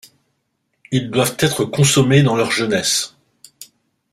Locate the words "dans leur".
2.23-2.49